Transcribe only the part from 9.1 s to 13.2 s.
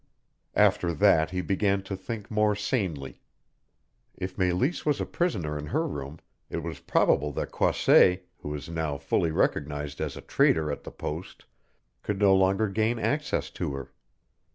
recognized as a traitor at the post, could no longer gain